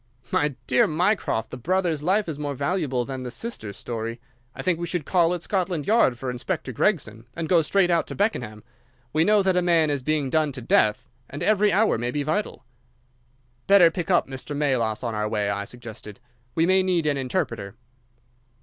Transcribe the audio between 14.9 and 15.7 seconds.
on our way," I